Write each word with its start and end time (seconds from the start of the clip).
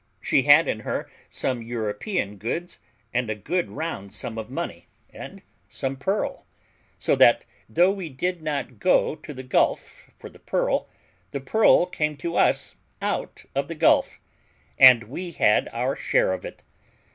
She 0.19 0.41
had 0.41 0.67
in 0.67 0.79
her 0.79 1.07
some 1.29 1.61
European 1.61 2.37
goods, 2.37 2.79
and 3.13 3.29
a 3.29 3.35
good 3.35 3.69
round 3.69 4.11
sum 4.11 4.39
of 4.39 4.49
money, 4.49 4.87
and 5.11 5.43
some 5.69 5.95
pearl; 5.95 6.47
so 6.97 7.15
that, 7.15 7.45
though 7.69 7.91
we 7.91 8.09
did 8.09 8.41
not 8.41 8.79
go 8.79 9.15
to 9.17 9.31
the 9.31 9.43
gulf 9.43 10.09
for 10.17 10.27
the 10.27 10.39
pearl, 10.39 10.89
the 11.29 11.39
pearl 11.39 11.85
came 11.85 12.17
to 12.17 12.35
us 12.35 12.77
out 12.99 13.45
of 13.53 13.67
the 13.67 13.75
gulf, 13.75 14.19
and 14.79 15.03
we 15.03 15.33
had 15.33 15.69
our 15.71 15.95
share 15.95 16.33
of 16.33 16.45
it. 16.45 16.63